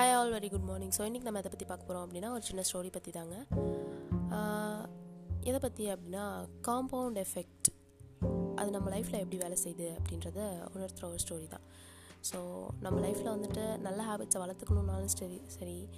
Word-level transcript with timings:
All 0.00 0.32
very 0.32 0.48
good 0.50 0.66
morning 0.68 0.92
so 0.96 1.02
இன்றைக்கி 1.08 1.22
நம்ம 1.22 1.38
எதை 1.38 1.50
பற்றி 1.50 1.66
பார்க்க 1.66 1.86
போகிறோம் 1.86 2.04
அப்படின்னா 2.06 2.30
ஒரு 2.30 2.42
சின்ன 2.42 2.62
ஸ்டோரி 2.62 2.90
பற்றி 2.90 3.10
தாங்க 3.10 3.36
எதை 5.40 5.58
பற்றி 5.58 5.84
அப்படின்னா 5.92 6.24
காம்பவுண்ட் 6.68 7.18
எஃபெக்ட் 7.18 7.68
அது 8.54 8.70
நம்ம 8.70 8.90
லைஃப்பில் 8.90 9.20
எப்படி 9.20 9.36
வேலை 9.36 9.56
செய்யுது 9.64 9.86
அப்படின்றத 9.98 10.40
உணர்த்துகிற 10.74 11.06
ஒரு 11.08 11.18
ஸ்டோரி 11.26 11.48
தான். 11.48 11.66
ஸோ 12.32 12.38
நம்ம 12.80 13.00
லைஃப்பில் 13.00 13.32
வந்துட்டு 13.34 13.78
நல்ல 13.78 14.02
ஹேபிட்ஸை 14.02 14.40
வளர்த்துக்கணுன்னாலும் 14.40 15.14
சரி 15.18 15.40
சரி 15.46 15.88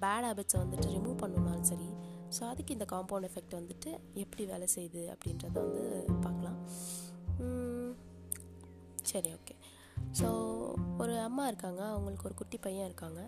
பேட் 0.00 0.26
ஹேபிட்ஸை 0.28 0.60
வந்துட்டு 0.60 0.88
ரிமூவ் 0.88 1.20
பண்ணணுன்னாலும் 1.22 1.68
சரி 1.72 1.88
ஸோ 2.38 2.48
அதுக்கு 2.48 2.72
இந்த 2.72 2.84
காம்பவுண்ட் 2.92 3.28
எஃபெக்ட் 3.30 3.54
வந்துட்டு 3.54 3.90
எப்படி 4.14 4.44
வேலை 4.44 4.68
செய்யுது 4.74 5.02
அப்படின்றத 5.14 5.52
வந்து 5.52 5.84
பார்க்கலாம். 6.22 6.58
சரி 9.02 9.34
ஓகே 9.34 9.55
ஸோ 10.18 10.28
ஒரு 11.02 11.14
அம்மா 11.28 11.44
இருக்காங்க. 11.50 11.82
அவங்களுக்கு 11.94 12.26
ஒரு 12.28 12.36
குட்டி 12.40 12.58
பையன் 12.66 12.88
இருக்காங்க. 12.90 13.20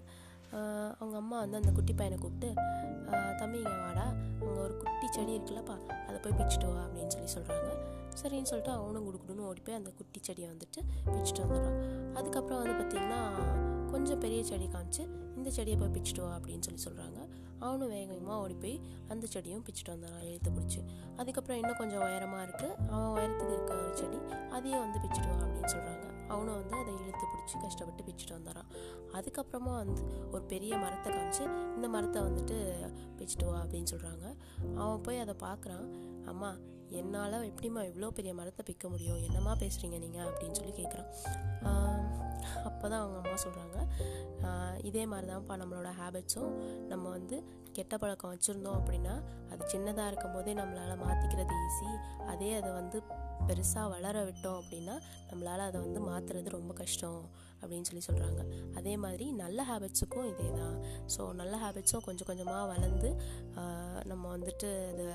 அவங்க 1.01 1.17
அம்மா 1.23 1.37
வந்து 1.45 1.59
அந்த 1.61 1.71
குட்டி 1.79 1.95
பையனை 1.99 2.17
கூப்பிட்டு 2.23 2.51
தம்பி 3.41 3.59
இங்கே 3.63 3.77
வாடா. 3.85 4.05
அங்கே 4.43 4.61
ஒரு 4.67 4.75
குட்டி 4.83 5.07
செடி 5.17 5.33
இருக்குல்லப்பா. 5.37 5.77
அதை 6.07 6.17
போய் 6.25 6.37
பிச்சுட்டு 6.39 6.69
வா 6.71 6.81
அப்படின்னு 6.87 7.13
சொல்லி 7.15 7.31
சொல்கிறாங்க 7.37 7.69
சரின்னு 8.21 8.51
சொல்லிட்டு 8.51 8.73
அவனும் 8.77 9.05
கொடுக்கணும்னு 9.09 9.45
ஓடி 9.49 9.61
போய் 9.67 9.79
அந்த 9.81 9.91
குட்டி 9.99 10.21
செடியை 10.29 10.49
வந்துட்டு 10.53 10.81
பிச்சுட்டு 11.11 11.43
வந்துடுறான். 11.45 11.77
அதுக்கப்புறம் 12.19 12.61
வந்து 12.63 12.77
பார்த்திங்கன்னா 12.79 13.21
கொஞ்சம் 13.93 14.23
பெரிய 14.25 14.41
செடி 14.51 14.67
காமிச்சு 14.75 15.03
இந்த 15.39 15.49
செடியை 15.57 15.77
போய் 15.83 15.95
பிச்சுட்டு 15.97 16.23
வா 16.25 16.33
அப்படின்னு 16.39 16.65
சொல்லி 16.69 16.83
சொல்கிறாங்க 16.87 17.19
அவனும் 17.67 17.93
வேகமாக 17.95 18.41
ஓடி 18.43 18.57
போய் 18.65 18.75
அந்த 19.13 19.25
செடியும் 19.35 19.63
பிச்சுட்டு 19.67 19.93
வந்துடுறான் 19.95 20.27
எழுத்து 20.31 20.51
பிடிச்சி. 20.57 20.81
அதுக்கப்புறம் 21.21 21.61
இன்னும் 21.61 21.79
கொஞ்சம் 21.83 22.03
உயரமாக 22.09 22.43
இருக்குது 22.47 22.75
அவன் 22.93 23.13
உயரத்துக்கு 23.17 23.55
இருக்க 23.57 23.73
ஒரு 23.85 23.95
செடி 24.03 24.19
அதையும் 24.57 24.83
வந்து 24.85 24.99
பிச்சுட்டு 25.05 25.31
வா 25.31 25.39
அப்படின்னு 25.47 25.71
சொல்கிறான் 25.75 25.88
இழுத்து 27.49 27.67
கஷ்டப்பட்டு 27.67 28.03
பிச்சுட்டு 28.05 28.35
வந்துடுறான் 28.35 28.71
அதுக்கப்புறமா 29.13 29.75
வந்து 29.75 30.03
ஒரு 30.31 30.43
பெரிய 30.45 30.77
மரத்தை 30.77 31.13
காமிச்சு 31.13 31.45
இந்த 31.75 31.89
மரத்தை 31.89 32.23
வந்துட்டு 32.23 32.57
பிச்சுட்டு 33.19 33.47
வா 33.47 33.63
அப்படின்னு 33.63 33.91
சொல்கிறாங்க 33.91 34.27
அவன் 34.77 35.01
போய் 35.01 35.19
அதை 35.19 35.35
பார்க்குறான் 35.41 35.87
அம்மா 36.27 36.51
என்னால் 36.91 37.39
எப்படிம்மா 37.51 37.81
இவ்வளோ 37.85 38.09
பெரிய 38.09 38.35
மரத்தை 38.35 38.63
பிக்க 38.69 38.89
முடியும்? 38.91 39.19
என்னம்மா 39.23 39.57
பேசுகிறீங்க 39.61 39.99
நீங்கள் 39.99 40.27
அப்படின்னு 40.27 40.53
சொல்லி 40.53 40.73
கேட்குறான் 40.73 41.11
அப்போ 42.65 42.89
தான் 42.89 43.01
அவங்க 43.01 43.19
அம்மா 43.19 43.37
சொல்கிறாங்க 43.43 43.77
இதே 44.83 45.07
மாதிரி 45.07 45.33
தான்ப்பா 45.33 45.55
நம்மளோட 45.59 45.89
ஹேபிட்ஸும் 45.99 46.53
நம்ம 46.87 47.09
வந்து 47.09 47.37
கெட்ட 47.73 47.99
பழக்கம் 47.99 48.33
வச்சுருந்தோம் 48.33 48.79
அப்படின்னா 48.79 49.15
அது 49.51 49.65
சின்னதாக 49.73 50.07
இருக்கும் 50.07 50.33
போதே 50.33 50.55
நம்மளால் 50.55 51.03
மாற்றிக்கிறது 51.03 51.58
பேசி 51.79 51.91
அதே 52.27 52.49
அதை 52.55 52.71
வந்து 52.71 52.99
பெருசாக 53.47 53.89
வளர 53.89 54.17
விட்டோம் 54.25 54.59
அப்படின்னா 54.61 54.95
நம்மளால் 55.29 55.67
அதை 55.69 55.79
வந்து 55.81 56.01
மாற்றுறது 56.09 56.49
ரொம்ப 56.49 56.73
கஷ்டம். 56.75 57.21
அப்படின்னு 57.63 57.89
சொல்லி 57.89 58.05
சொல்கிறாங்க 58.09 58.41
அதே 58.77 58.95
மாதிரி 58.97 59.27
நல்ல 59.33 59.65
ஹேபிட்ஸுக்கும் 59.71 60.29
இதே 60.31 60.49
தான் 60.53 60.77
ஸோ 61.17 61.25
நல்ல 61.33 61.55
ஹேபிட்ஸும் 61.57 62.05
கொஞ்சம் 62.05 62.27
கொஞ்சமாக 62.27 62.65
வளர்ந்து 62.67 63.11
நம்ம 64.05 64.25
வந்துட்டு 64.37 64.71
அதை 64.91 65.07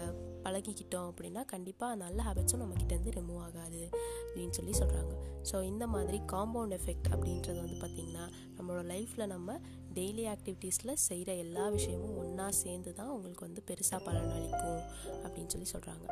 பழகிக்கிட்டோம் 0.45 1.09
அப்படின்னா 1.11 1.43
கண்டிப்பாக 1.45 1.95
நல்ல 1.95 2.19
ஹேபிட்ஸும் 2.23 2.63
நம்மக்கிட்டேருந்து 2.63 3.11
ரிமூவ் 3.11 3.43
ஆகாது 3.43 3.83
அப்படின்னு 4.25 4.55
சொல்லி 4.55 4.73
சொல்கிறாங்க 4.73 5.13
ஸோ 5.51 5.63
இந்த 5.63 5.87
மாதிரி 5.87 6.19
காம்பவுண்ட் 6.31 6.75
எஃபெக்ட் 6.79 7.09
அப்படின்றது 7.11 7.59
வந்து 7.59 7.77
பார்த்திங்கன்னா 7.77 8.25
நம்மளோட 8.57 8.83
லைஃப்பில் 8.85 9.27
நம்ம 9.27 9.57
டெய்லி 9.93 10.23
ஆக்டிவிட்டீஸில் 10.27 10.99
செய்கிற 11.07 11.31
எல்லா 11.35 11.65
விஷயமும் 11.69 12.15
ஒன்றா 12.17 12.47
சேர்ந்து 12.59 12.91
தான் 12.93 13.11
உங்களுக்கு 13.11 13.45
வந்து 13.45 13.63
பெருசாக 13.67 13.99
பலன் 14.03 14.31
அளிக்கும் 14.31 14.81
அப்படின்னு 15.23 15.51
சொல்லி 15.51 15.67
சொல்கிறாங்க 15.73 16.05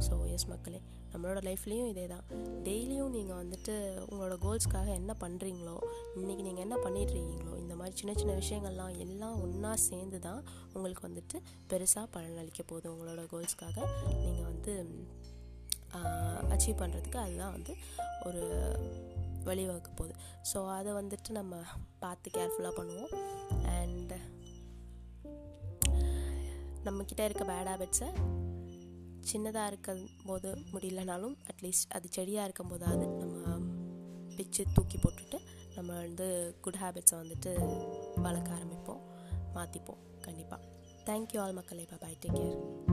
ஸோ 0.00 0.14
எஸ் 0.28 0.48
மக்களே 0.48 0.80
நம்மளோட 1.12 1.40
லைஃப்லேயும் 1.42 1.90
இதே 1.90 2.06
தான் 2.06 2.24
டெய்லியும் 2.64 3.10
நீங்கள் 3.10 3.40
வந்துட்டு 3.42 3.74
உங்களோட 4.08 4.36
கோல்ஸ்க்காக 4.42 4.88
என்ன 4.94 5.12
பண்ணுறீங்களோ 5.20 5.77
இன்றைக்கி 6.18 6.42
நீங்கள் 6.46 6.64
என்ன 6.64 6.76
பண்ணிகிட்ருக்கீங்களோ 6.84 7.52
இந்த 7.62 7.74
மாதிரி 7.80 7.94
சின்ன 8.00 8.12
சின்ன 8.20 8.32
விஷயங்கள்லாம் 8.40 8.94
எல்லாம் 9.04 9.36
ஒன்றா 9.44 9.72
சேர்ந்து 9.88 10.18
தான் 10.26 10.40
உங்களுக்கு 10.72 11.02
வந்துட்டு 11.08 11.36
பெருசாக 11.70 12.06
பலனளிக்க 12.14 12.62
போகுது. 12.70 12.86
உங்களோட 12.94 13.24
கோல்ஸ்க்காக 13.32 13.76
நீங்கள் 14.24 14.48
வந்து 14.50 14.74
அச்சீவ் 16.54 16.80
பண்ணுறதுக்கு 16.80 17.18
அதுதான் 17.24 17.54
வந்து 17.56 17.74
ஒரு 18.28 18.42
வழிவகுக்க 19.48 19.90
போகுது. 20.00 20.14
ஸோ 20.50 20.58
அதை 20.78 20.90
வந்துட்டு 21.00 21.30
நம்ம 21.38 21.60
பார்த்து 22.02 22.28
கேர்ஃபுல்லாக 22.38 22.74
பண்ணுவோம். 22.78 23.14
அண்ட் 23.78 24.14
நம்மக்கிட்ட 26.86 27.22
இருக்க 27.28 27.44
பேட் 27.52 27.70
ஹேபிட்ஸை 27.72 28.10
சின்னதாக 29.30 29.70
இருக்கும் 29.70 30.04
போது 30.26 30.50
முடியலனாலும் 30.72 31.34
அட்லீஸ்ட் 31.50 31.90
அது 31.96 32.06
செடியாக 32.16 32.46
இருக்கும் 32.46 32.70
போதாவது 32.72 33.06
நம்ம 33.22 33.56
பிச்சு 34.36 34.62
தூக்கி 34.76 34.98
போட்டுட்டு 35.02 35.38
நம்ம 35.78 35.92
வந்து 35.92 36.56
குட் 36.60 36.78
ஹேபிட்ஸை 36.82 37.14
வந்துட்டு 37.14 37.52
வளர்க்க 38.22 38.50
ஆரம்பிப்போம் 38.52 39.02
மாற்றிப்போம் 39.54 40.00
கண்டிப்பாக 40.20 40.62
தேங்க்யூ 41.06 41.40
ஆல் 41.40 41.52
மக்களே. 41.52 41.86
Bye 42.00 42.18
take 42.20 42.32
care 42.32 42.87